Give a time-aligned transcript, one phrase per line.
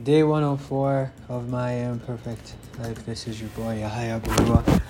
[0.00, 3.04] Day 104 of my imperfect life.
[3.04, 4.80] This is your boy Yahya Barua.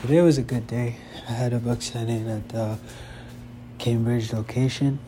[0.00, 0.98] Today was a good day.
[1.28, 2.78] I had a book signing at the
[3.78, 5.00] Cambridge location,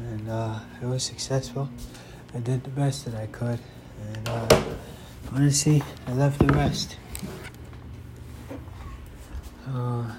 [0.00, 1.68] and uh, it was successful.
[2.34, 3.60] I did the best that I could,
[4.14, 4.62] and uh,
[5.34, 6.96] honestly, I left the rest.
[9.68, 10.10] Uh,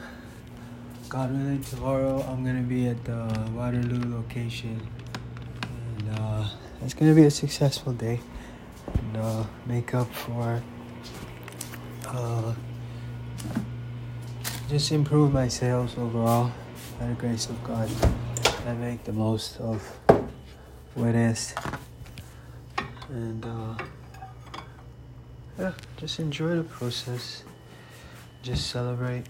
[1.10, 4.80] God willing, tomorrow I'm gonna be at the Waterloo location,
[5.98, 6.46] and uh,
[6.84, 8.20] it's gonna be a successful day
[9.10, 10.62] and uh, make up for
[12.08, 12.54] uh,
[14.70, 16.52] just improve my sales overall
[17.00, 17.90] by the grace of God.
[18.66, 19.82] And make the most of
[20.94, 21.56] what is.
[23.10, 23.84] And uh,
[25.58, 27.44] yeah just enjoy the process.
[28.44, 29.24] Just celebrate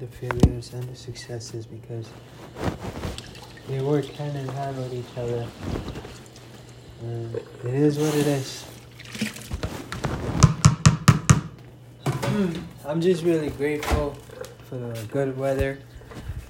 [0.00, 2.08] the failures and the successes because
[3.68, 5.46] they work hand in hand with each other.
[7.02, 8.64] And it is what it is
[12.86, 14.16] I'm just really grateful
[14.68, 15.76] for the good weather.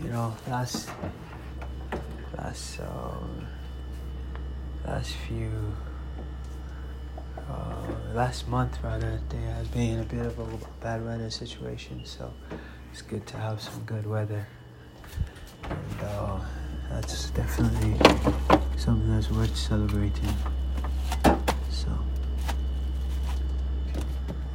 [0.03, 0.91] You know, last
[2.37, 3.47] last um,
[4.87, 5.51] last few
[7.39, 10.47] uh, last month rather there has been a bit of a
[10.83, 12.35] bad weather situation, so
[12.93, 14.47] it's good to have some good weather,
[15.63, 16.39] and uh,
[16.91, 17.97] that's definitely
[18.77, 20.35] something that's worth celebrating.
[21.71, 21.89] So,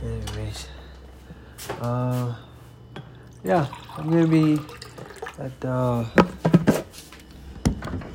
[0.04, 0.68] anyways.
[1.84, 2.34] Uh,
[3.44, 3.68] yeah,
[3.98, 4.54] I'm gonna be
[5.38, 6.06] at the.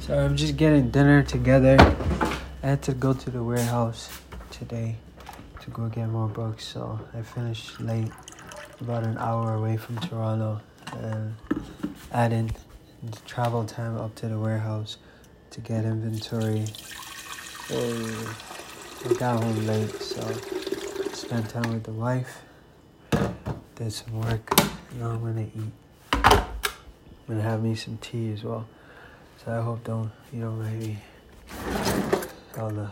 [0.00, 1.76] Sorry, I'm just getting dinner together.
[2.62, 4.08] I had to go to the warehouse
[4.50, 4.96] today
[5.60, 8.10] to go get more books, so I finished late,
[8.80, 10.62] about an hour away from Toronto,
[10.94, 11.34] and
[12.10, 12.50] adding
[13.02, 14.96] the travel time up to the warehouse
[15.50, 16.64] to get inventory.
[17.70, 20.22] I got home late, so
[21.12, 22.47] spent time with the wife
[23.78, 24.58] did some work.
[24.98, 25.70] Now I'm gonna eat.
[26.12, 26.44] I'm
[27.28, 28.66] gonna have me some tea as well.
[29.36, 30.98] So I hope don't you don't me
[32.58, 32.90] all the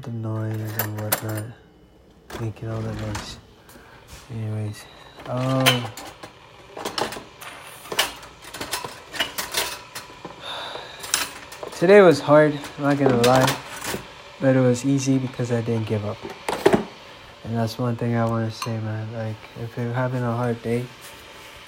[0.00, 1.44] the noise and whatnot.
[2.40, 3.36] Making all that noise.
[4.30, 4.82] Anyways.
[5.26, 5.84] Um
[11.76, 13.58] Today was hard, I'm not gonna lie.
[14.40, 16.16] But it was easy because I didn't give up.
[17.44, 19.12] And that's one thing I want to say, man.
[19.12, 20.86] Like, if you're having a hard day,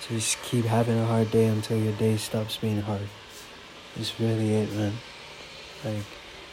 [0.09, 3.09] just keep having a hard day until your day stops being hard.
[3.97, 4.93] It's really it, man.
[5.85, 6.05] Like,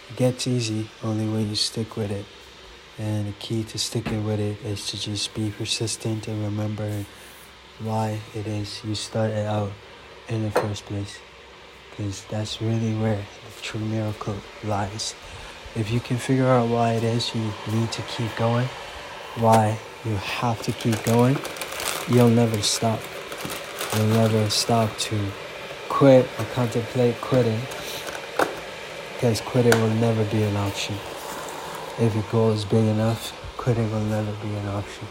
[0.09, 2.25] it gets easy only when you stick with it.
[2.97, 7.05] And the key to sticking with it is to just be persistent and remember
[7.79, 9.71] why it is you started out
[10.27, 11.19] in the first place.
[11.89, 15.13] Because that's really where the true miracle lies.
[15.75, 18.67] If you can figure out why it is you need to keep going,
[19.35, 21.37] why you have to keep going,
[22.09, 22.99] you'll never stop.
[23.95, 25.31] You'll never stop to
[25.89, 27.59] quit or contemplate quitting
[29.13, 30.95] because quitting will never be an option.
[31.99, 35.07] If your goal is big enough, quitting will never be an option.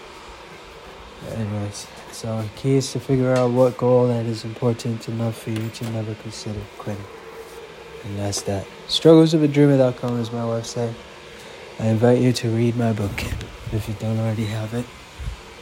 [1.35, 5.69] Anyways, so key is to figure out what goal that is important enough for you
[5.69, 7.05] to never consider quitting.
[8.05, 8.67] And that's that.
[8.89, 10.95] Strugglesofadreamer.com is my website.
[11.81, 13.25] I invite you to read my book
[13.73, 14.85] if you don't already have it.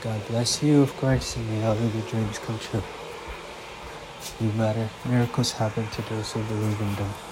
[0.01, 2.83] God bless you, of course, and may all of your dreams come true.
[4.41, 7.28] You matter, miracles happen to those who believe in them.